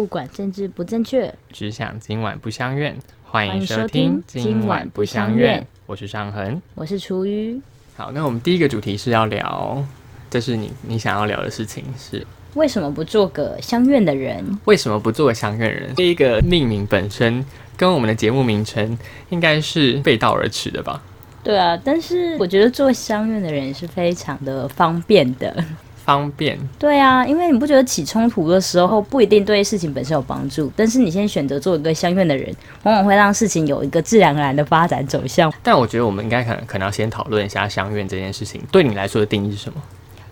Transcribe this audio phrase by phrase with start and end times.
[0.00, 2.96] 不管政治不正确，只想今晚不相怨。
[3.22, 6.62] 欢迎收听今晚不相怨，我是尚恒。
[6.74, 7.60] 我是厨余。
[7.98, 9.84] 好，那我们第一个主题是要聊，
[10.30, 14.42] 这是你你想要聊的事情是为什么不做个相怨的人？
[14.64, 15.94] 为什么不做个相怨人？
[15.94, 17.44] 这一个命名本身
[17.76, 21.02] 跟我们的节目名称应该是背道而驰的吧？
[21.44, 25.62] 对啊，但是我觉得做相怨的人是非常的方便的。
[26.04, 35.52] 方便，对啊，因为你不觉得起冲突的时候不一定对事情本身有帮助，但是你先选择做一个相怨的人，往往会让事情有一个自然而然的发展走向。
[35.62, 39.80] 但我觉得我们应该可能可能要先讨论一下相怨这件事情，对你来说的定义是什么？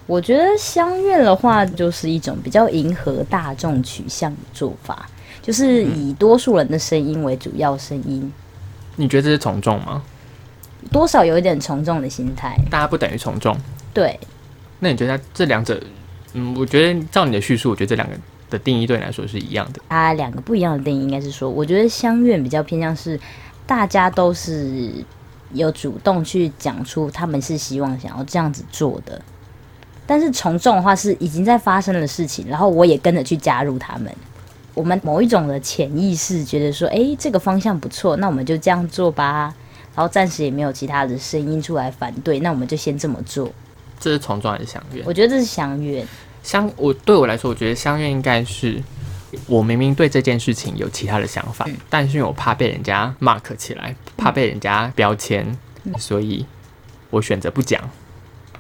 [0.07, 5.07] 我觉得相怨的话，就是一种比较迎合大众取向的做法，
[5.43, 8.33] 就是以多数人的声音为主要声音，
[8.97, 10.03] 你觉得这是从众吗？
[10.91, 12.57] 多少有一点从众的心态。
[12.71, 13.55] 大家不等于从众，
[13.93, 14.19] 对，
[14.81, 15.83] 那你觉得这两者，
[16.35, 18.15] 嗯，我觉得照你的叙述，我觉得这两个
[18.51, 19.81] 的定义对你来说是一样的。
[19.89, 23.19] 它两个不一样的定义，应该是说，我觉得相怨比较偏向是
[23.67, 24.91] 大家都是
[25.53, 29.21] 有主动去讲出他们是希望想要这样子做的，
[30.07, 34.15] 但是从众的话是已经在发生的事情，然后我也跟着去加入他们。
[34.75, 39.53] 我们某一种的潜意识觉得说，诶，这个方向不错，那我们就这样做吧。
[39.97, 43.51] 然后暂时也没有其他的声音出来反对，那我们就先这么做。
[43.99, 45.05] 这是重装还是相怨？
[45.07, 46.07] 我觉得这是相怨。
[46.43, 48.83] 相我对我来说，我觉得相怨应该是
[49.47, 55.47] 我明明对这件事情有其他的想法，嗯但是因为我怕被人家 mark 起来，怕被人家标签，
[55.85, 56.47] 嗯所以
[57.11, 57.83] 我选择不讲。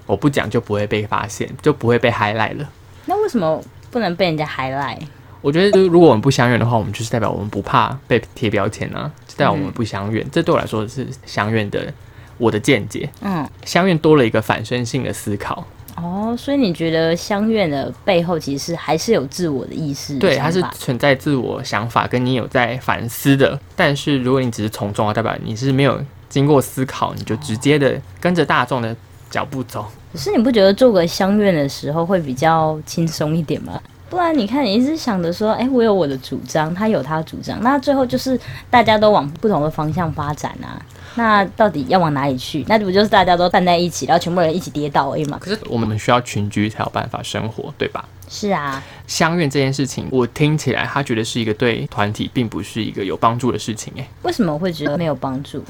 [0.06, 2.66] 我不讲就不会被发现，就不会被 highlight 了。
[3.04, 5.02] 那为什么不能被人家 highlight？
[5.42, 10.26] 我觉得，就是如果我们不相怨的话，我们就是代表我们不怕被贴标签啊，就代表我们不相怨。
[10.32, 11.92] 这对我来说是相怨的
[12.38, 13.08] 我的见解。
[13.20, 15.64] 嗯，相怨多了一个反身性的思考，
[15.96, 20.18] 哦，所以你觉得相怨的背后其实还是有自我的意识？
[20.18, 23.58] 对，它是存在自我想法，跟你有在反思的。
[23.76, 28.96] 但是如果你只是从众啊，代表你是没有经过思考，你就直接的跟着大众的
[29.28, 29.86] 脚步走。
[30.12, 33.78] 可是你不觉得做个相怨的时候会比较轻松一点吗？
[34.10, 38.38] 不然你看，你一直想着说，哎、我有我的主张，他有他的主张，那最后就是
[38.70, 40.80] 大家都往不同的方向发展啊。
[41.14, 42.64] 那到底要往哪里去？
[42.68, 45.36] 那不就是大家都站在一起，然后全部人一起跌倒而已嘛？
[45.40, 48.04] 可是我们需要群居才有办法生活，对吧？
[48.28, 54.06] 是啊，相怨这件事情，我听起来他觉得是一个对团体并不是一个有帮助的事情，诶。
[54.22, 55.62] 为什么会觉得没有帮助？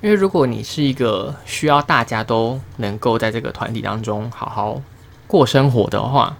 [0.00, 4.80] 因为如果你是一个需要大家都能够在这个团体当中好好
[5.26, 6.36] 过生活的话，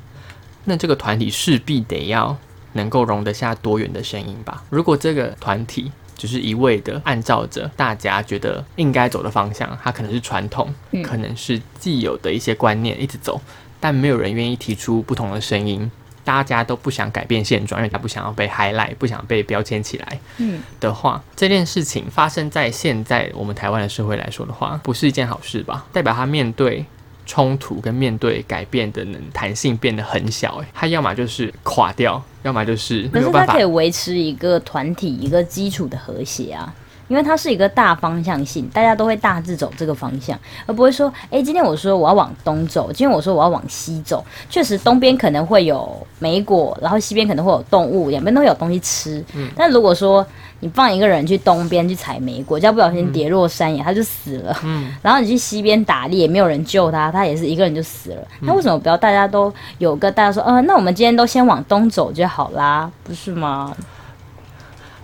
[0.68, 2.36] 那这个团体势必得要
[2.74, 4.62] 能够容得下多元的声音吧。
[4.70, 13.40] 如果这个团体只是一味的按照着大家觉得应该走的方向，它可能是传统，嗯可能是既有的一些观念一直走，
[13.80, 15.90] 但没有人愿意提出不同的声音。
[16.24, 20.20] 大家都不想改变现状，因为他不想要被 highlight，不想被标签起来。
[20.36, 25.86] 嗯，的话，这件事情发生在现在我们台湾的社会来说的话，不是一件好事吧？
[25.90, 26.84] 代表他面对
[27.28, 33.64] 冲突跟面对改变的能弹性变得很小，诶，他要么就是垮掉，要么就是可没有办法是它可以。
[33.66, 36.74] 维持一个团体一个基础的和谐啊，
[37.06, 49.22] 因为它是一个大方向性，大家都会大致走这个方向，而不会说，诶，今天我说我要往东走，今天我说我要往西走，确实东边可能会有莓果，然后西边可能会有动物，两边都有东西吃。
[49.34, 50.26] 嗯但如果说
[50.60, 54.56] 你放一个人去东边去采莓果，只要不小心跌落山崖，他就死了。
[54.64, 58.22] 嗯， 然后你去西边打猎，也没有人救他，他也是一个人就死了。
[58.40, 63.72] 嗯那为什么不要大家都有个大家说，呃，那我们今天都先往东走就好啦，不是吗？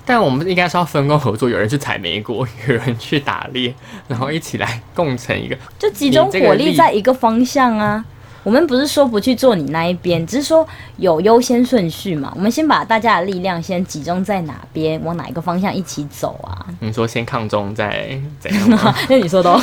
[0.06, 3.72] 但我们应该是要分工合作，有人去采莓果，有人去打猎，
[4.06, 5.56] 然后一起来共成一个。
[5.78, 8.04] 就集中火力力在一个方向啊。
[8.44, 10.65] 我们不是说不去做你那一边，只是说
[10.99, 12.31] 有优先顺序嘛。
[12.37, 16.66] 我们先把大家的力量先集中在哪边，往哪一个方向一起走啊。
[16.80, 18.95] 你说先抗中，再怎样吗？
[19.10, 19.60] 那你说的哦，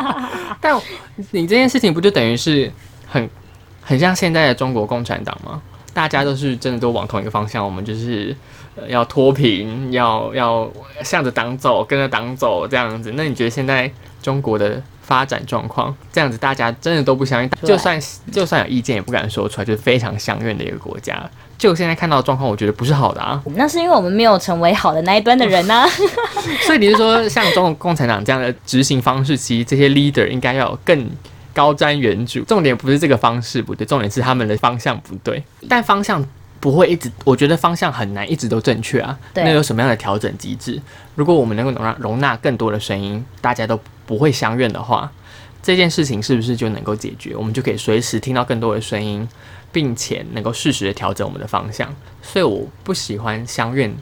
[0.60, 0.78] 但
[1.30, 2.70] 你这件事情不就等于是
[3.06, 3.30] 很
[3.80, 5.62] 很像现在的中国共产党吗？
[5.94, 8.36] 大家都是真的都往同一个方向，我们就是、
[8.74, 10.70] 呃、要脱贫，要要
[11.02, 13.12] 向着党走，跟着党走这样子。
[13.14, 13.90] 那你觉得现在
[14.20, 17.98] 中国的发展状况这样子，大家真的都不相信，就算
[18.32, 21.22] 就算有意见也不敢说出来，就是非常相怨的一个国家。
[21.56, 23.40] 就现在看到的状况，我觉得不是好的啊。
[23.54, 25.88] 那是因为我们没有成为好的那一端的人啊、
[26.66, 31.08] 所以你是说，像中国共产党这样的执行方式，其实这些 leader 应该要有更
[31.54, 32.44] 高瞻远瞩。
[32.44, 35.42] 重点不是这个方式不对，重点是他们的方向不对。
[35.68, 36.22] 但方向
[36.60, 39.16] 不会一直，我觉得方向很难一直都正确啊。
[39.34, 40.78] 那有什么样的调整机制？
[41.14, 45.10] 如果我们能够容纳容纳更多的声音，大家都不会相怨的话，
[45.62, 47.34] 这件事情是不是就能够解决？
[47.34, 49.28] 我们就可以随时听到更多的声音，
[49.72, 51.92] 并且能够适时的调整我们的方向。
[52.22, 53.94] 所以我不喜欢相怨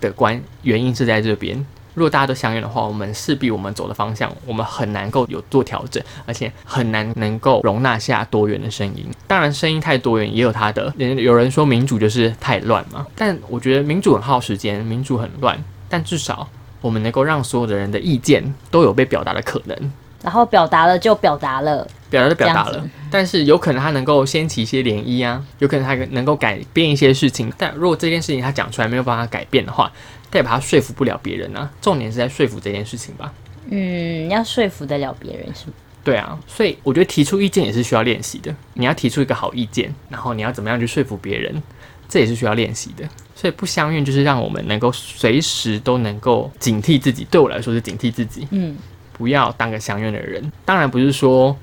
[0.00, 1.66] 的关原因是在这边。
[1.92, 9.04] 如果大家都相怨的话，我们势必我们走的方向，我们很难够有做调整，而且很难能够容纳下多元的声音。
[9.26, 10.94] 当然，声音太多元也有它的。
[10.96, 16.48] 有人说民主就是太乱嘛，但我觉得民主很耗时间，民主很乱，但至少
[16.80, 19.92] 我们能够让所有的人的意见都有被表达的可能。
[20.22, 27.50] 然后表达了就表达了，表达就表达了，但是有可能他能够掀起一些涟漪啊，有可能他能够改变一些事情。
[27.56, 29.90] 但如果这件事情他讲出来没有办法改变的话，
[30.28, 31.70] 代表他说服不了别人啊。
[31.80, 33.32] 重点是在说服这件事情吧。
[33.70, 35.72] 嗯，要说服得了别人是吗？
[36.04, 38.54] 对啊，所以我觉得提出意见也是需要练习的。
[38.74, 41.62] 你要提出一个好意见，然后你要怎么样去说服别人，
[42.10, 43.08] 这也是需要练习的。
[43.34, 47.26] 所以不相怨就是让我们能够随时都能够警惕自己。
[47.30, 48.46] 对我来说是警惕自己。
[48.50, 48.76] 嗯。
[49.12, 51.54] 不要当个相怨的人，当然不是说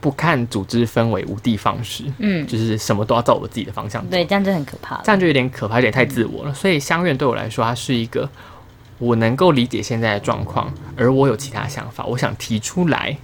[0.00, 4.02] 不看组织氛围无的放矢，嗯，就是什么都要照我自己的方向。
[4.06, 6.54] 对，这样就很可怕，这样就有点可怕，有点太自我了。
[6.54, 8.26] 所以相怨对我来说，它是一个
[8.96, 13.14] 我能够理解现在的状况，而我有其他想法，我想提出来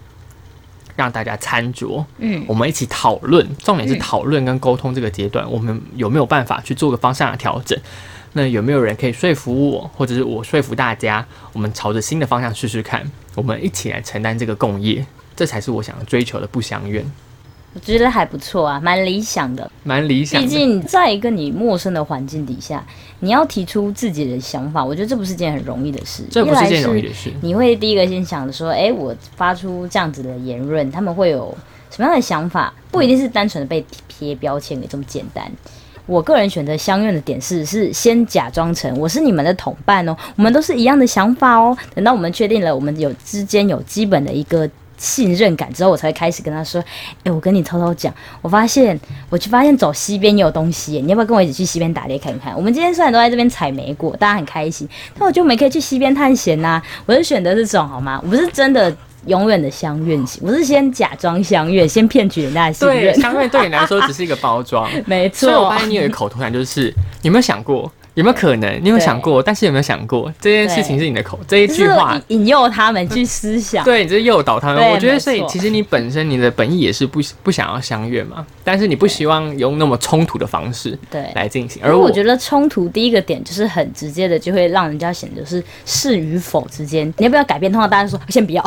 [0.99, 3.49] 让大家参酌，嗯，我们一起讨论。
[3.59, 7.79] 重点是讨论跟沟通这个阶段，我们有没有办法去做个方向的调整？
[8.33, 13.09] 那有没有人可以说服我，或者是我说服大家，我们朝着新的方向试试看？
[13.37, 15.06] 我们一起来承担这个共业，
[15.37, 17.05] 这才是我想要追求的不相怨。
[17.75, 20.41] 我觉得还不错啊，蛮理想的，蛮理想。
[20.41, 22.85] 毕竟在一个你陌生的环境底下，
[23.20, 26.25] 你要提出自己的想法，我觉得这不是件很容易的事。
[26.31, 27.32] 这不是件容易的事。
[27.43, 31.56] 你会第一个先想着说，哎，我发出这样子的言论，他们会有
[31.91, 32.73] 什么样的想法？
[32.91, 35.49] 不一定是单纯的被贴标签给这么简单。
[36.06, 41.76] 我个人选择相怨的点是，是先假装成我是你们的同伴哦，我们都是一样的想法哦。
[41.94, 44.69] 等到我们确定了，我们有之间有基本的一个
[44.99, 46.85] 信任感之后，我才会开始跟他说
[47.25, 48.12] ：“哎，我跟你偷偷讲，
[48.43, 48.99] 我发现
[49.31, 52.55] 我去发现走西边也有东西，你要不要跟我一起去西边打猎看看？
[52.55, 54.87] 我们今天虽然都在这边采莓果，大家很开心，
[55.19, 56.83] 但我就没可以去西边探险呐。
[57.06, 58.21] 我是选择这种好吗？
[58.23, 58.95] 我不是真的。”
[59.27, 63.12] 永远的相怨型，我是先假装相怨，先骗取人家的信任。
[63.12, 65.50] 对，相怨对你来说只是一个包装， 没错。
[65.50, 67.93] 所以我发现你有一个口头禅，就是有没有想过？
[68.19, 68.81] 有没有可能？
[68.82, 69.41] 你有想过？
[69.41, 73.85] 但是有没有想过这件事情是你的口这一句话引诱他们去思想？
[73.85, 74.91] 对，你是诱导他们。
[74.91, 81.81] 我觉得，所以其实你本身你的本意也是不不想要相悦嘛，但是你不希望用那么冲突的方式对来进行。
[81.85, 87.71] 而我觉得冲突第一个点就是很直接的，就会让人家显得是是与否之间，你要不要改变？
[87.71, 88.61] 通常大家说先不要。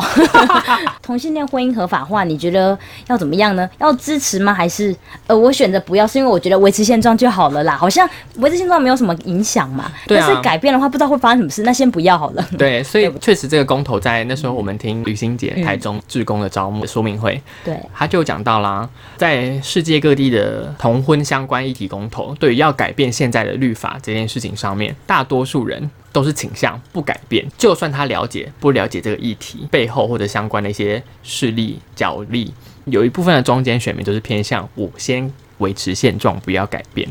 [1.02, 2.78] 同性恋婚姻合法化，你觉得
[3.08, 3.68] 要怎么样呢？
[3.78, 4.54] 要支持吗？
[4.54, 4.96] 还是
[5.26, 7.76] 呃，我选择不要，是因为我觉得维持现状就好了啦。
[7.76, 9.41] 好像维持现状没有什么影。
[9.42, 12.48] 想嘛，但是改变的话，不知道会发生什么事，那先不要好了。
[12.58, 32.52] 对，所以确实这个公投在那时候，我们听吕新杰台中志工的招募说明会，对，他就讲到啦，在世界各地的同婚相关议题公投，对于要改变现在的律法这件事情上面，大多数人都是倾向不改变，就算他了解不了解这个议题背后或者相关的一些势力角力，
[32.84, 37.08] 有一部分的中间选民都是偏向我先维持现状，不要改变。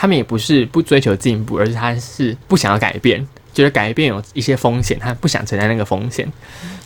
[0.00, 6.24] 他们也不是不追求进步，而是他是不想要改变，觉得改变有一些风险，他不想承担那个风险，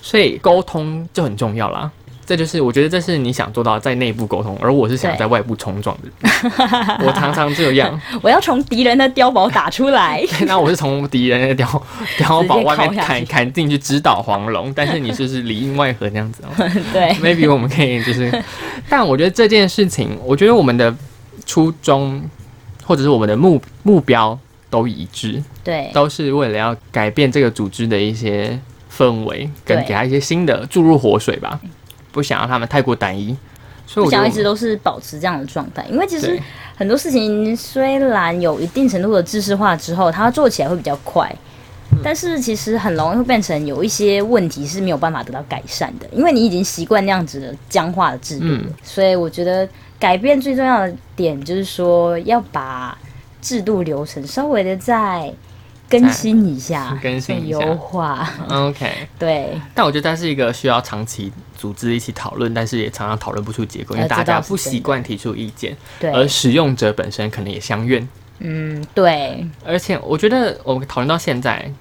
[0.00, 1.90] 所以沟通就很重要啦。
[2.24, 6.30] 这就是我觉得这是你想做到在内部沟通，而我是想在外部冲撞的。
[7.04, 10.24] 我常常这样，我要从敌人的碉堡打出来。
[10.46, 11.82] 那我是从敌人的碉
[12.16, 16.48] 碉堡外面砍砍进去直捣黄龙，但是你就是里应外合那样子哦。
[16.94, 18.42] 对，maybe 我们可以就是，
[18.88, 20.94] 但我觉得这件事情，我觉得我们的
[21.44, 22.22] 初衷。
[22.84, 28.58] 或者是我们的目目标都一致，对，都是为了要改变这个组织的一些
[28.90, 31.60] 氛围，跟给他一些新的注入活水吧，
[32.10, 33.36] 不想让他们太过单一，
[33.86, 35.86] 所以我想一直都是保持这样的状态。
[35.90, 36.40] 因为其实
[36.74, 41.30] 很多事情虽然有一定程度的知识化之后，它做起来会比较快，
[42.02, 48.46] 但是其实很容易会变成有一些问题是没有办法得到改善的，因为你已经习惯那样子的僵化的制度，
[48.82, 49.68] 所以我觉得。
[50.02, 52.98] 改变最重要的点就是说，要把
[53.40, 55.32] 制度流程稍微的再
[55.88, 58.28] 更新一下，更新优化。
[58.50, 59.60] OK， 对。
[59.72, 66.10] 但我觉得它是一个需要长期组织一起讨论，但是也常常讨论不出结果，因为大家不习惯提出意见，对。
[66.10, 68.08] 而使用者本身可能也相怨。
[68.40, 69.46] 嗯，对。
[69.64, 71.72] 而且我觉得我们讨论到现在，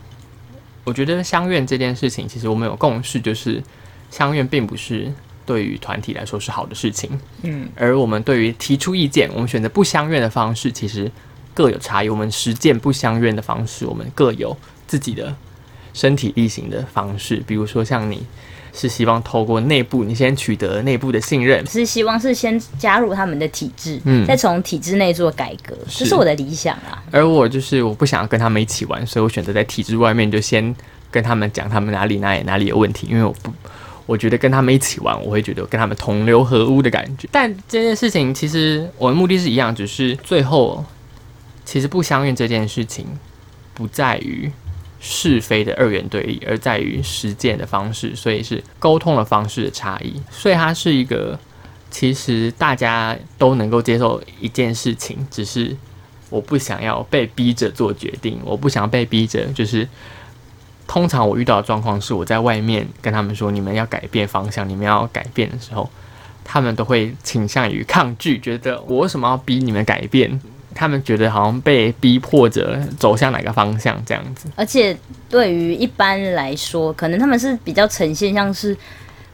[0.84, 3.64] 我觉得相怨这件事情，其实我们有共识，就是
[4.12, 5.12] 相怨并不是。
[5.46, 7.10] 对于团体来说是好的事情，
[7.44, 11.12] 嗯，而我们对于提出意见，我们选择不相怨的方式，其实
[11.54, 12.10] 各有差异。
[12.10, 14.56] 我们实践不相怨的方式，我们各有
[14.88, 15.36] 自己的
[15.94, 18.24] 身体力行的方式，比如说像你
[18.72, 27.04] 是希望透过内部，你先取得内部的信任，是希望是先加入他们的体制，嗯再从体制内做改革，是这是我的理想啊。
[27.12, 30.74] 而我就是我不想要跟他们一起玩，所以我选择在体制外面就先
[31.10, 33.52] 跟他们讲他们哪里哪里哪里有问题，因为我不。
[34.06, 37.28] 我觉得跟他们一起玩，我会觉得跟他们同流合污的感觉。
[37.32, 40.84] 但这件事情其实我的目的是一样，只是最后
[41.64, 43.06] 其实不相怨这件事情
[43.74, 44.52] 不在于
[45.00, 50.14] 是非的二元对立，而在于实践的方式，所以是沟通的方式的差异。
[50.30, 51.40] 所以它是一个
[51.90, 55.76] 其实大家都能够接受一件事情，只是
[56.30, 59.88] 我不想要被逼着做决定，我不想被逼着，就是
[60.92, 65.90] 通常我遇到的状况是，我在外面跟他们说你们要改变方向，你们要改变的时候，
[66.44, 70.38] 他们都会倾向于抗拒，觉得我为什么要逼你们改变？
[70.76, 74.50] 他们觉得好像被逼迫着走向哪个方向这样子。
[74.58, 74.98] 而且
[75.30, 78.76] 对于一般来说，可能他们是比较呈现像是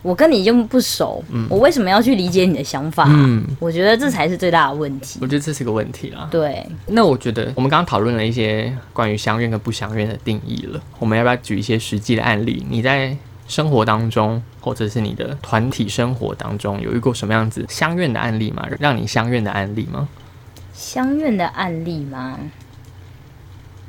[0.07, 5.27] 我跟你又不熟，我为什么要去理解你的想法、嗯，我觉得这才是最大的问题我。
[5.27, 6.29] 觉得这是个问题啦。
[6.31, 12.65] 对，那我觉得我们刚刚讨论了一些关于相怨跟不相怨的定义了，我们要不要举一些实际的案例？
[12.69, 13.17] 你在
[13.49, 18.65] 生活当中，或者是你的团体生活当中，有遇过什么样子相怨的案例吗？
[18.79, 20.07] 让你相怨的案例吗？
[20.73, 22.39] 相怨的案例吗？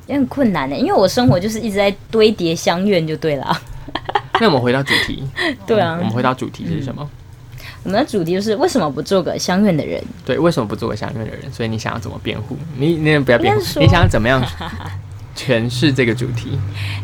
[0.08, 3.56] 有点困难的，因为我生活就是一直在堆叠相怨，就对了。
[4.40, 5.23] 那我们回到主题，
[5.66, 7.09] 对啊我们回到主题是什么？
[7.85, 10.02] 我们的主题就是为什么不做个相怨的人？
[10.25, 11.50] 对，为什么不做个相怨的人？
[11.52, 12.57] 所以你想要怎么辩护？
[12.76, 14.42] 你你也不要辩护你想要怎么样
[15.37, 16.59] 诠释这个主题？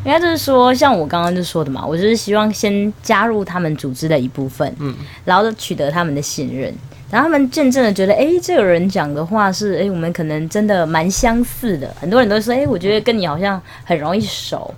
[0.05, 6.75] 应该就是说，像我刚刚就说的嘛，我就是希望先加入他们组织的一部分，嗯，然后取得他们的信任，
[7.11, 11.95] 然后他们渐渐的觉得，哎，这个人讲的话是，哎，我们可能真的蛮相似的。
[12.01, 14.75] 很多人都说，哎，我觉得跟你好像很容易熟。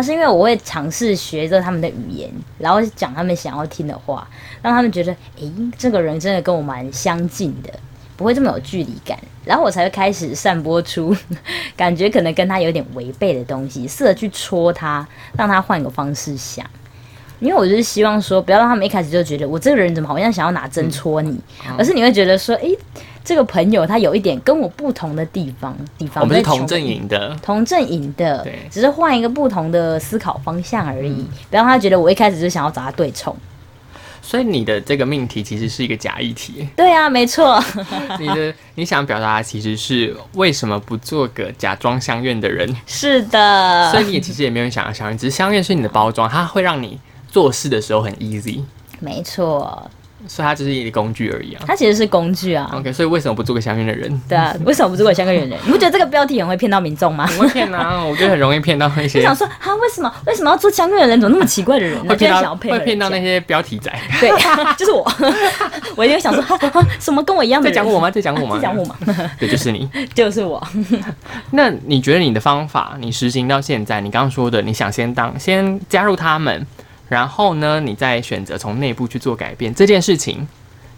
[0.00, 4.26] 那是因为我会尝试学着他们的语言，然后讲他们想要听的话，
[4.62, 7.70] 让他们觉得，诶，这个人真的跟我蛮相近的，
[8.16, 11.14] 不会这么有距离感，然后我才会开始散播出
[11.76, 16.64] 感觉可能跟他有点违背的东西，试着去戳他，让他换个方式想。
[17.38, 21.38] 因为我就是希望说，不要让他们一开始就觉得我这个人怎么好像想要拿针戳你，
[21.76, 22.74] 而是你会觉得说，诶，
[23.24, 33.36] 这个朋友他有一点跟我不同的地方，地方我们是同阵营的，同阵营的对，只是换一个不同的思考方向而已，不要让他觉得我一开始就想要找他对冲。
[34.22, 36.68] 所以你的这个命题其实是一个假议题。
[36.76, 37.60] 对啊，没错，
[38.20, 42.68] 你的你想表达的其实是为什么不做个假装相怨的人？
[42.86, 43.90] 是的。
[43.90, 48.62] 所以，你也其实也没有想要相怨，只是相怨是你的包装，它会让你做事的时候很 easy，
[49.00, 49.90] 没错，
[50.26, 51.62] 所以它只是一个工具而已啊。
[51.66, 52.70] 它其实是工具啊。
[52.74, 54.20] OK，所以为什么不做个相应的人？
[54.28, 55.58] 对啊，为什么不做个相应的人？
[55.66, 57.26] 你不觉得这个标题很会骗到民众吗？
[57.26, 61.20] 很会骗啊，我觉得很容易骗到一就些，想说他，为什么为什么要做相应的人？
[61.20, 61.98] 怎么那么奇怪的人？
[62.00, 63.92] 会那就骗到是想要配合会骗到那些标题仔。
[64.20, 64.30] 对，
[64.76, 65.10] 就是我，
[65.96, 66.58] 我就想说，
[66.98, 67.74] 什么跟我一样的人？
[67.74, 68.10] 在讲我吗？
[68.10, 68.56] 在讲我吗？
[68.56, 68.96] 在讲我吗？
[69.38, 69.88] 对，就是你。
[70.14, 70.62] 就是我。
[71.52, 76.66] 那你觉得你的方法，你实行到现在，你刚刚说的，你想先当先加入他们，
[77.10, 80.48] 然后呢，你再选择从内部去做改变这件事情，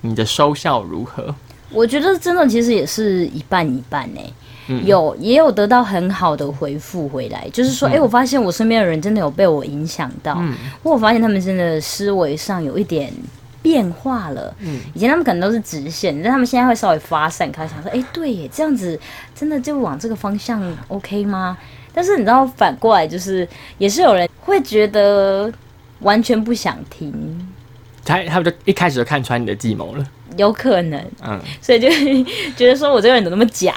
[0.02, 1.34] 你的收效如何？
[1.70, 4.20] 我觉得真的其实也是一半一半呢、
[4.68, 10.54] 嗯有也有得到很好的回复回来，就是说，哎、我发现我身边的人真的有被我影响到，嗯
[10.84, 13.12] 我发现他们真的思维上有一点
[13.60, 14.54] 变化了。
[14.60, 18.98] 嗯以前他们可能都是直线，但他们现在会稍微发散开，想说，哎、对耶，这样子
[19.34, 21.56] 真的就往这个方向 OK 吗？
[21.92, 23.46] 但是你知道，反过来就是
[23.78, 25.52] 也是有人会觉得
[26.02, 27.12] 完全不想听，
[28.04, 30.06] 他他们就一开始就看穿你的计谋了。
[30.38, 31.88] 有可能，嗯，所以就
[32.56, 33.72] 觉得说我这个人怎么那么假？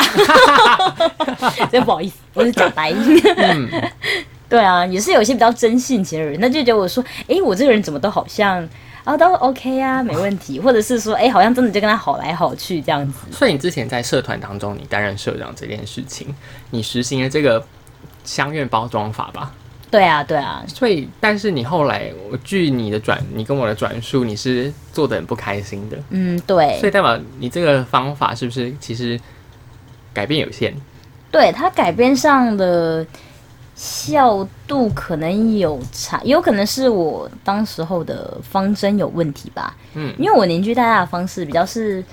[1.69, 2.93] 真不好意思，我是假白。
[2.93, 3.69] 嗯
[4.47, 8.65] 对啊，也是有一些比较真性情的人，那就觉得我说，诶，我这个人怎么都好像
[9.03, 13.19] 啊都 OK 啊，没问题，或者是说，诶，好像真的就跟他好来好去这样子。
[13.31, 16.33] 所以你之前在社团当中，你担任社长这件事情，
[16.69, 17.65] 你实行了这个
[18.23, 19.51] 相怨包装法吧？
[19.95, 29.17] 对啊，对啊，所以，但是你后来，我据你的转，你跟我的转述，你是做的很不开心的，嗯，对所以代表你这个方法是不是其实
[30.13, 30.73] 改变有限？
[31.31, 33.07] 对，它改变上的
[33.73, 39.73] 效度可能有差，有可能是我当时候的方针有问题吧。
[39.93, 42.03] 嗯因为我凝聚大家的方式比较是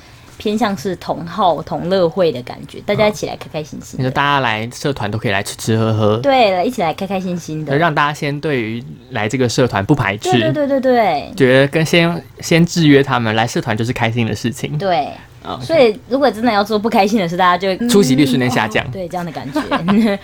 [0.43, 4.03] 偏向是同好同乐会的感觉，大家一起来开开心心的。
[4.03, 7.79] 你说大家来社团都可以来吃吃喝喝，对了，一起来开开心心的。
[7.79, 15.07] 让大家先对于来这个社团不排斥，对对对对对觉得跟先先制约他们来社团就是开心的事情对。
[15.45, 15.61] 啊。
[15.63, 20.19] 所以如果真的要做不开心的事，大家就出席率瞬间下降哦 对这样的感觉。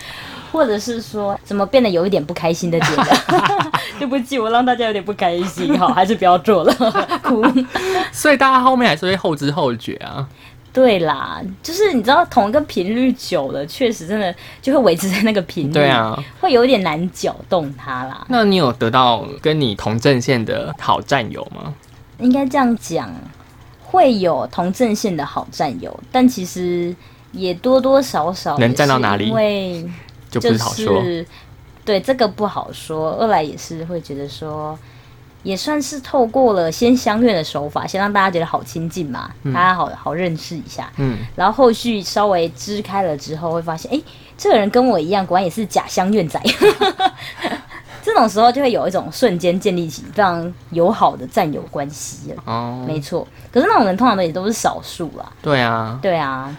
[0.51, 3.71] 或者是说怎么变得有一点不开心的点了？
[3.99, 6.73] 对不起，我让大家有点不开心，好，还是不要做了，
[7.21, 7.43] 哭。
[8.11, 10.27] 所以大家后面还是会后知后觉啊。
[10.71, 18.23] 对啦，就是你知道同一个频率久了，确实真的就会维持在那个频率，对啊，会有一点难搅动它啦。
[18.29, 21.73] 那你有得到跟你同阵线的好战友吗？
[22.19, 23.11] 应该这样讲，
[23.83, 26.95] 会有同阵线的好战友，但其实
[27.31, 29.83] 也多多少少能站到哪里，因为
[30.29, 31.03] 就不好说。
[31.85, 34.77] 对这个不好说，二来也是会觉得说。
[35.41, 40.91] 也算是透过了先相约的手法，先让大家觉得好亲近嘛，大家好好认识一下。
[40.97, 44.01] 嗯，然后后续稍微支开了之后，会发现，哎，
[44.37, 46.37] 这个人跟我一样，果然也是假相怨仔。
[48.03, 52.43] 这种时候就会有一种瞬间建立起非常友好的战友关系了。
[52.45, 53.25] 哦，没错。
[53.49, 55.31] 可是那种人通常的也都是少数啦。
[55.41, 56.53] 对啊，对啊。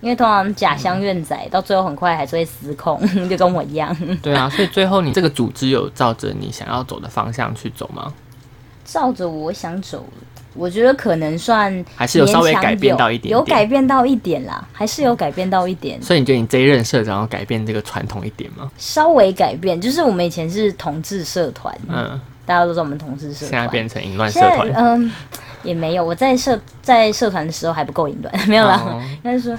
[0.00, 3.96] 因为通常假乡怨仔到最后很快还是会失控， 就跟我一样。
[4.22, 8.12] 对啊，所以最后你这个组织有照着你想要走的方向去走吗？
[8.84, 10.04] 照着我想走，
[10.54, 16.00] 我觉得可能算还是有稍微改变到一点，有改变到一点啦，还是有改变到一点。
[16.00, 18.70] 所以你觉得你这一任社长要改变这个传统一点吗？
[18.78, 25.10] 稍微改变，就是我们以前是同志社团，嗯，大家都知道我们同志社团，现在变成淫乱社团，嗯，
[25.64, 26.04] 也没有。
[26.04, 28.80] 我在社在社团的时候还不够淫乱， 没有啦，
[29.16, 29.58] 应该是说。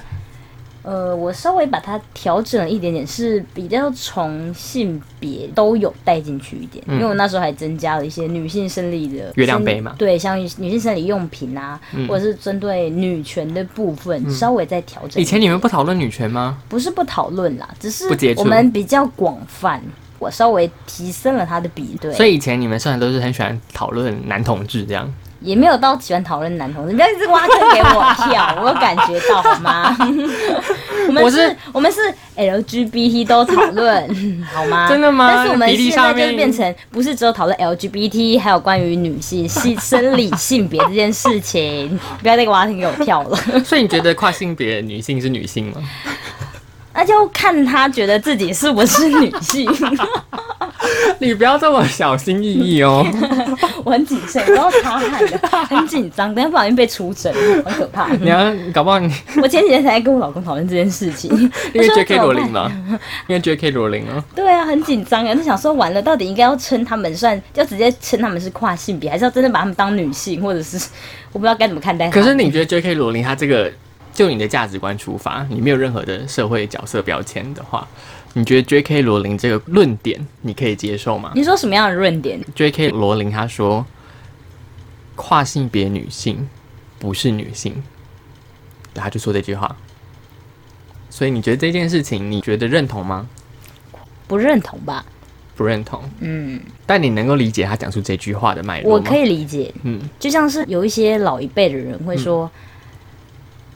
[0.82, 15.20] 呃，我稍微把它调整了一点点，是比较从性别都有带进去一点，因为我那时候还增加了一些女性生理的月亮杯嘛，对，像女性生理用品啊，或者是针对女权的部分，稍微再调整。
[15.20, 16.62] 以前你们不讨论女权吗？
[16.68, 19.82] 不是不讨论啦，只是我们比较广泛，
[20.18, 22.12] 我稍微提升了他的比对。
[22.14, 25.12] 所以以前你们虽然都是很喜欢讨论男同志这样。
[25.40, 29.96] 也没有到喜欢讨论男同志，不要一直挖坑给我跳，我有感觉到好吗？
[31.08, 32.00] 我们是，我们是
[32.36, 34.88] LGBT 都讨论，好吗？
[34.88, 35.30] 真的吗？
[35.32, 43.36] 但是我们现在就变成不是只有讨论 LGBT，还有关于女性性生理性别这件事情， 不要再挖坑给我跳了。
[43.64, 45.82] 所以你觉得跨性别女性是女性吗？
[46.92, 49.70] 那就看他觉得自己是不是女性。
[51.20, 53.06] 你不要这么小心翼翼哦！
[53.88, 57.32] 我很谨慎，然后擦汗的， 很紧张，等下不小心被出诊，
[57.64, 58.12] 很可怕。
[58.12, 58.38] 你要
[58.70, 59.10] 搞不好你
[59.42, 61.30] 我前几天才在跟我老公讨论这件事情，
[61.72, 62.18] 因为 J.K.
[62.18, 62.70] 罗琳嘛，
[63.26, 63.70] 因为 J.K.
[63.70, 64.22] 罗琳啊。
[64.34, 70.76] 对啊，很紧张啊，就想说完了，到底应该要称他们算，要直接称他们是跨性别，还是要真的把他们当女性，或者是
[71.32, 72.10] 我不知道该怎么看待。
[72.10, 72.92] 可是你觉得 J.K.
[72.92, 73.72] 罗琳她这个，
[74.12, 77.88] 就你的价值观出发，你没有任何的社会角色标签的话？
[78.34, 79.02] 你觉得 J.K.
[79.02, 81.32] 罗琳这个论点你可以接受吗？
[81.34, 82.90] 你说什么样的论点？J.K.
[82.90, 83.84] 罗琳他说，
[85.16, 86.48] 跨性别女性
[86.98, 87.82] 不是女性，
[88.94, 89.74] 他就说这句话。
[91.10, 93.28] 所以你觉得这件事情，你觉得认同吗？
[94.28, 95.04] 不认同吧？
[95.56, 96.02] 不认同。
[96.20, 96.60] 嗯。
[96.86, 99.74] 但你能够理解他讲出这句话的脉络我可以理解。
[99.82, 100.00] 嗯。
[100.20, 102.48] 就像是有一些老一辈的人会说，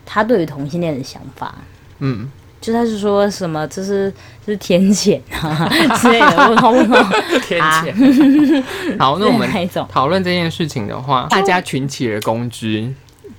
[0.06, 1.54] 他对于同性恋的想法。
[1.98, 2.30] 嗯。
[2.62, 4.11] 就他是说什么，这是
[4.46, 5.68] 是天谴啊
[6.01, 7.12] 之类的，问号问号，
[7.44, 8.62] 天谴。
[8.96, 9.51] 好，那我们
[9.88, 12.88] 讨论这件事情的话，大家群起而攻之，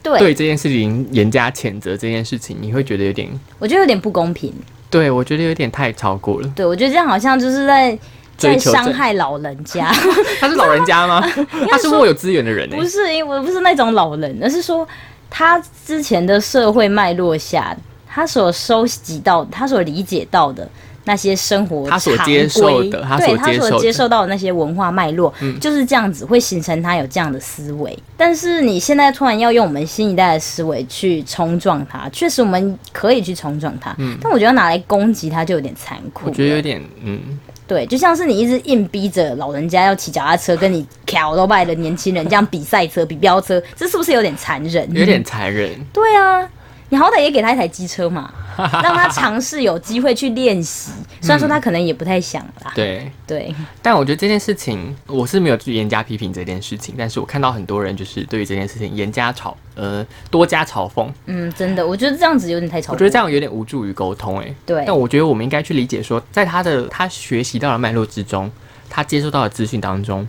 [0.03, 4.53] 对对这件事情严加谴责这件事情，你会觉得有点，我觉得有点不公平。
[4.89, 6.51] 对，我觉得有点太超过了。
[6.53, 7.97] 对，我觉得这样好像就是在
[8.37, 9.89] 在伤害老人家。
[10.41, 11.25] 他是老人家吗？
[11.71, 12.69] 他是握有资源的人。
[12.69, 14.85] 不是，因为我不是那种老人，而是说
[15.29, 17.75] 他之前的社会脉络下。
[18.13, 20.69] 他所收集到，他所理解到的
[21.03, 27.97] 那些生活他所接受的，对他所接受到的那些文化脉络，就是这样子，会形成他有这样的思维。
[28.15, 36.27] 但是你现在突然要用我们新一代的思维去冲撞他，确实我们可以去冲撞他，但我觉得拿来攻击他就有点残酷。
[36.27, 37.19] 我觉得有点，嗯，
[37.65, 44.87] 对，就像是你一直硬逼着老人家要骑脚踏车，跟你挑都拜的年轻人这样比赛车、比飙车，这是不是有点残忍？
[44.93, 45.71] 有点残忍。
[45.91, 46.47] 对啊。
[46.93, 50.91] 你好歹也给他一台机车嘛， 让他尝试有机会去练习。
[51.21, 52.71] 虽然说他可能也不太想啦。
[52.75, 53.51] 对对，
[53.81, 61.09] 但我觉得这件事情我是没有去严加批评这件事情，但是我看到很多人就是对于这件事情严加嘲呃多加嘲讽。
[61.25, 62.91] 嗯，真的，我觉得这样子有点太嘲。
[62.91, 64.53] 我觉得这样有点无助于沟通哎。
[64.63, 64.83] 对。
[64.85, 68.51] 但我觉得我们应该去理解说，在他的他学习到的脉络之中，
[68.87, 70.27] 他接受到的资讯当中，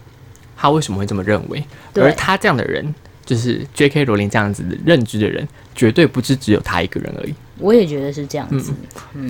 [0.57, 1.63] 他为什么会这么认为？
[1.97, 2.95] 而他这样的人。
[3.25, 4.05] 就是 J.K.
[4.05, 7.35] 罗琳这样子的认知的人，绝对不是只有他一个人而已。
[7.59, 8.73] 我也觉得是这样子。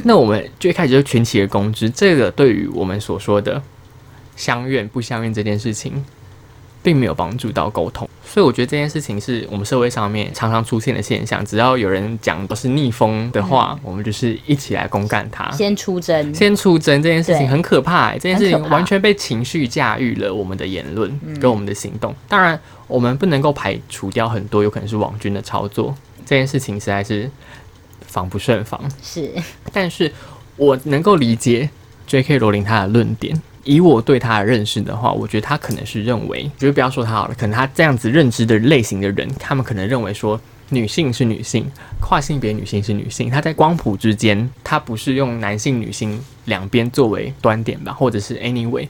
[0.05, 3.63] 那我们最开始就群起而攻之，这个对于我们所说的
[4.35, 6.05] 相怨不相怨这件事情，
[6.83, 8.09] 并没有帮助到沟通。
[8.35, 11.47] 所以我觉得这件事情是我们社会上面常常出现的现象。
[11.47, 21.09] 只要有人讲不是逆风的话，我们就是一起来公干他，先出征，先出征这件事情很可怕、欸，这件事情完全被情绪驾驭了我们的言论
[21.41, 22.13] 跟我们的行动。
[22.27, 25.95] 当然，我们不能够排除掉很多有可能是网军的操作，
[26.27, 27.31] 这件事情实在是
[28.05, 28.81] 防不胜防。
[29.01, 29.31] 是
[29.73, 30.13] 但是
[30.57, 31.71] 我能够理解
[32.09, 32.41] J.K.
[32.41, 33.41] 罗琳他的论点。
[33.65, 41.67] 以我对他的认识的话，我觉得他可能是认为，就是不要说他好了，可能他这样子认知的类型的人，他们可能认为说女性是女性，
[42.01, 48.87] 跨性别女性是女性，他在光谱之间，他不是用男性、女性两边作为端点吧，或者是 anyway，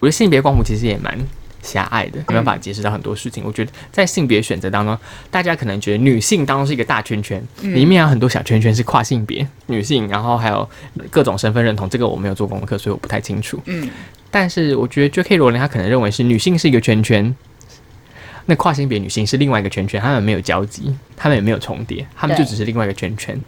[0.00, 1.18] 我觉得性别光谱其实也蛮
[1.60, 3.42] 狭隘的，没办法解释到很多事情。
[3.44, 4.96] 我觉得在性别选择当中，
[5.30, 10.68] 大家可能觉得女性当中是一个大圈圈，里面有很多小圈圈是跨性别女性，然后还有
[11.10, 11.88] 各种身份认同。
[11.90, 13.60] 这个我没有做功课，所以我不太清楚。
[13.66, 13.90] 嗯，
[14.30, 15.36] 但是我觉得 J.K.
[15.36, 17.34] 罗琳她可能认为是女性是一个圈圈，
[18.46, 23.38] 那跨性别女性是另外一个圈圈，他们没有交集，他们也没有重叠，他们就只是另外一个圈圈。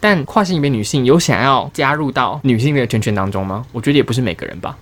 [0.00, 3.66] 但跨性别女性有想要加入到女性的圈圈当中吗？
[3.72, 4.76] 我觉得也不是每个人吧。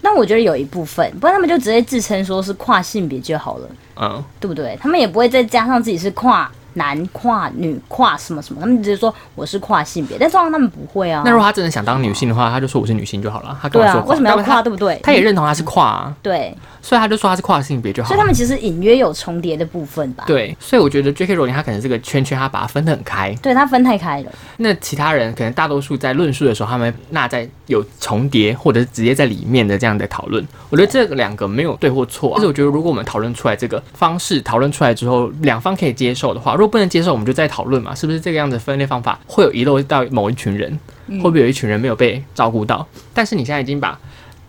[0.00, 4.78] 那我觉得有一部分，不然他们就直接自称说是跨性别就好了，嗯，对不对？
[4.80, 11.22] 他们也不会再加上自己是跨男、跨女、跨什么什么，他们直接说我是跨性别，但通常他们不会啊。
[11.24, 13.58] 那如果他真的想当女性的话，他就说我是女性就好了。
[13.60, 14.10] 他干对啊，嘛说跨？
[14.10, 14.62] 为什么要跨？
[14.62, 15.00] 对不对？
[15.02, 18.08] 他也认同他是跨、啊，对，所以他就说他是跨性别就好了。
[18.08, 20.24] 所以他们其实隐约有重叠的部分吧？
[20.26, 21.34] 对，所以我觉得 J.K.
[21.34, 23.34] 罗琳他可能这个圈圈，他把它分得很开。
[23.42, 24.32] 对，他分太开了。
[24.58, 30.46] 那其他人可能大多数在论述的时候，他们纳在有重叠或者是直接在里面的这样的讨论。
[30.70, 42.86] 我觉得这两个没有对或错、啊，但是我觉得如果我们讨论出来这个方式，讨论出来之后，两方可以接受的话，如果不能接受，我们就再讨论嘛，是不是这个样子分类方法会有遗漏到某一群人，会不会有一群人没有被照顾到？
[43.12, 43.98] 但是你现在已经把，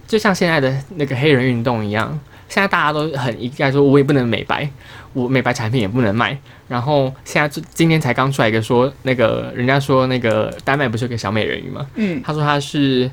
[0.07, 2.19] 就像现在的那个黑人运动一样。
[2.49, 4.69] 现在大家都很一概说，我也不能美白，
[5.13, 6.37] 我美白产品也不能卖。
[6.67, 11.85] 然后现在就今天才刚出来一个说，那个人家说那个丹麦不是有个小美人鱼吗？
[11.95, 13.09] 嗯，他说他是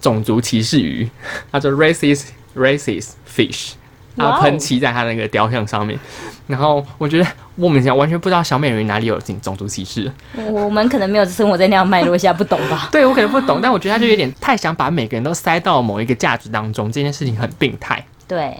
[0.00, 1.08] 种族歧视鱼，
[1.50, 3.72] 他说 racist racist fish，
[4.16, 5.98] 然后喷漆在他那个雕像上面。
[6.46, 10.10] 然后我觉得莫名其妙，完全不知道小美人鱼哪里有种种族歧视。
[10.34, 12.88] 我们可能没有生活在那样脉络下，不懂吧？
[12.92, 18.04] 对我可能不懂，但我觉得他就有点太想把每个人都塞到某一个价值当中，这件事情很病态。
[18.28, 18.54] 对，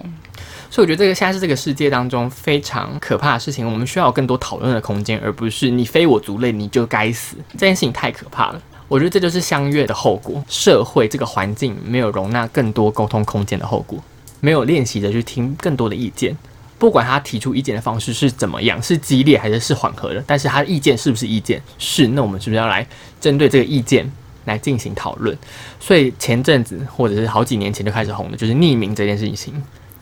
[0.70, 8.62] 所以我觉得这个现在是这个世界当中非常可怕的事情，我们需要有更多讨论的空间，而不是你非我族类你就该死，这件事情太可怕了。
[8.88, 14.02] 我觉得这就是相约的后果，社会这个环境没有容纳更多沟通空间的后果，
[14.40, 16.34] 没有练习的去听更多的意见，
[16.78, 21.62] 不管他提出意见的方式是怎么样，是激烈还是是缓和的，但是他的意见是不是意见？
[21.78, 22.86] 是，那我们是不是要来
[23.20, 24.10] 针对这个意见
[24.48, 25.36] 来进行讨论？
[25.78, 29.54] 所以前阵子或者是好几年前就开始红的，就是匿名这件事情。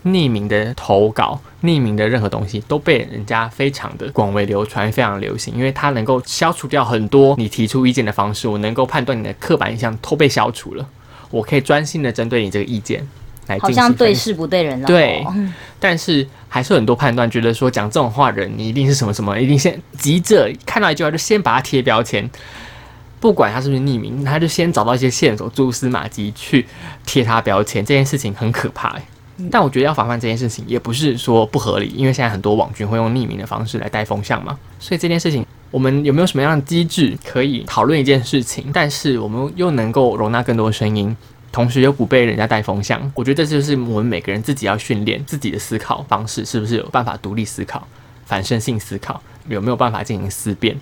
[0.04, 10.88] 匿名的投稿、匿名的任何东西都被人家非常的广为流传，非常流行，因为它能够消除掉很多你提出意见的方式，我能够判断你的刻板印象都被消除了，
[11.28, 13.04] 我可以专心的针对你这个意见
[13.48, 13.68] 来好。
[13.68, 14.86] 像对事不对人了。
[14.86, 15.34] 对哦
[15.80, 22.30] 但是还是很多判断觉得说讲这种话的人，你一定是什么什么，一定先急着看到一句话就先把它贴标签，
[23.26, 26.64] 不管他是不是匿名，他就先找到一些线索、蛛丝马迹去
[27.04, 29.02] 贴他标签，这件事情很可怕、欸。
[29.50, 35.44] 但我觉得要防范这件事情，也不是说不合理，因为现在很多网军会用匿名的方式来带风向嘛，所以这件事情。
[35.72, 41.14] 我们有没有什么样的机制可以讨论一件事情，但是我们又能够容纳更多声音，
[41.50, 43.10] 同时又不被人家带风向？
[43.16, 47.86] 我觉得这就是我们每个人自己要训练自己的思考方式，是不是有办法独立思考、
[48.24, 50.78] 反身性思考，有没有办法进行思辨？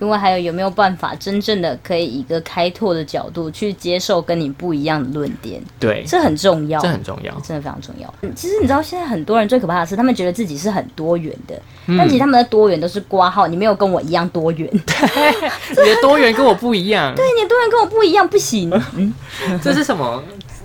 [0.00, 7.32] 因为还有有没有办法真正的可以以一个开拓的角度去接受跟你不一样的论点，对，这很重要，这很重要。
[7.40, 8.12] 真的非常重要。
[8.22, 15.30] 嗯其实你知道，现在很多人最可怕的是，他们觉得自己是很多元的，嗯但其实他们的多元都是挂号，你没有跟我一样多元，对
[15.84, 18.70] 你的多元跟我不一样，对你的多元跟我不一样不行。
[18.96, 19.12] 嗯，
[19.62, 20.22] 这是什么？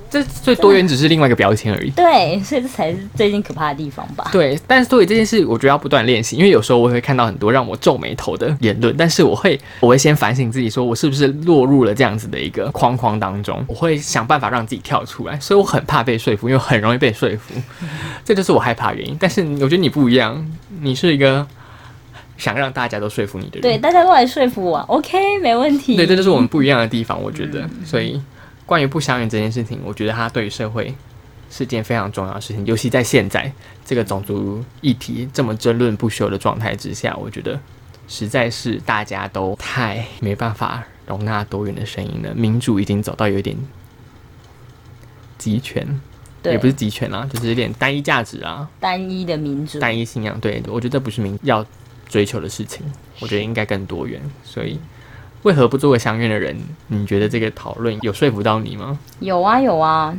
[0.10, 1.90] 这最多元只是另外一个标签而已。
[1.92, 4.30] 对，所以这才是最近可怕的地方吧。
[4.32, 17.54] 对，但是所以这件事，我觉得要不断练习，因为有时候我会看到很多让我皱眉头的言论，但是我会我会先反省自己，说我是不是落入了这样子的一个框框当中，我会想办法让自己跳出来，所以我很怕被说服，因为很容易被说服，
[18.24, 19.18] 这就是我害怕的原因。
[19.20, 20.46] 但是我觉得你不一样，
[20.82, 21.46] 你是一个
[22.38, 25.96] 想让大家都说服你的人，对，大家都来说服我，OK，没问题。
[25.96, 27.68] 对，这就是我们不一样的地方，我觉得。
[27.84, 28.22] 所以，
[28.68, 30.94] 关于不相缘这件事情，我觉得它对于社会
[31.50, 33.52] 是件非常重要的事情，尤其在现在
[33.86, 37.60] 这个种族议题这么争论不休的状态之下，我觉得
[38.08, 42.36] 实在是大家都太没办法容纳多元的声音了。
[42.36, 43.56] 民主已经走到有一点
[45.38, 45.88] 集权，
[46.44, 49.80] 也不是集权啊，就是有点单一价值啊，单一的民主。
[49.80, 50.38] 单一信仰。
[50.42, 51.66] 对，我觉得这不是民要
[52.10, 52.86] 追求的事情，
[53.22, 54.22] 我觉得应该更多元。
[54.44, 54.78] 所以，
[55.44, 56.58] 为何不做个相愿的人？
[56.88, 58.98] 你觉得这个讨论有说服到你吗？
[59.20, 60.18] 有啊有啊，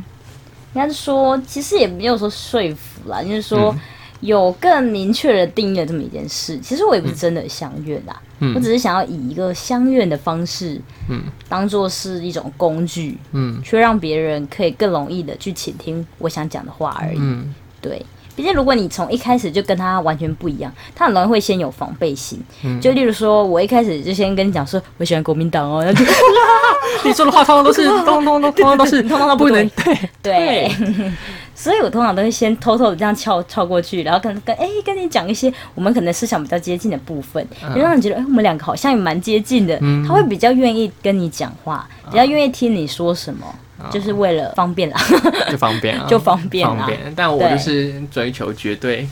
[0.73, 3.71] 应该是说，其实也没有说说服啦，就是说。
[3.71, 3.79] 嗯
[4.21, 10.77] 有更明确的定义了这么一件事，其实我也不是真的相愿啦，嗯我只是想要以一个相愿的方式，
[11.07, 17.17] 嗯当做是一种工具，嗯去让别人可以更容易的去倾听我想讲的话而已。
[17.17, 18.05] 嗯对，
[18.39, 22.41] 毕竟如果你从一开始就跟他完全不一样，他很容易会先有防备心。
[22.63, 26.09] 嗯就例如说，我一开始就先跟你讲说，我喜欢国民党哦，然后就
[27.03, 30.71] 你说的话通通都是， 通通都通通都是，通通都不不能对对。
[30.71, 31.11] 对，
[31.53, 43.45] 所以我通常都会先偷偷的这样跳跳过去，然后跟跟哎、跟你讲一些我们可能思想比较接近的部分，就让你觉得哎、我们两个好像也蛮接近的，嗯他会比较愿意跟你讲话，比较愿意听你说什么，
[43.91, 44.99] 就是为了方便啦，
[45.49, 46.75] 就方便啊， 就方便啦。
[46.77, 46.99] 方便。
[47.15, 49.07] 但我就是追求绝对，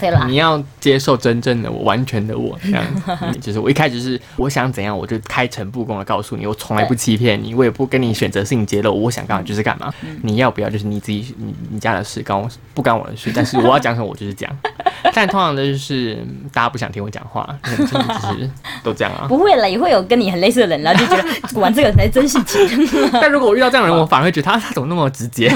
[0.00, 2.84] 对啦你，要接受真正的我，完全的我，这样。
[3.32, 13.30] 你 就是我一开始是我想怎样，我就开诚布公的告诉你，我从来不欺骗你，我也不跟你选择性揭露，我想干嘛就是干嘛，嗯你要不要就是你自己你你家的事，干我不干我的事。
[13.34, 14.50] 但是我要讲什么我就是讲，
[15.12, 18.50] 但通常的就是嗯大家不想听我讲话，那就是
[18.82, 19.26] 都这样啊。
[19.28, 21.28] 不会了，也会有跟你很类似的人，然后就觉得
[21.60, 25.52] 玩这个才真性情，但如果我遇到这样的人，我反而会觉得他他怎么那么直接？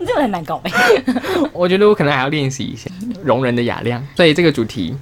[0.00, 0.70] 你 这个很难搞哎、
[1.52, 2.90] 我觉得我可能还要练习一下
[3.22, 4.04] 容人的雅量。
[4.16, 4.94] 所以这个主题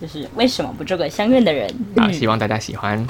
[0.00, 1.68] 就是为什么不做个相认的人？
[1.96, 3.06] 啊，嗯希望大家喜欢。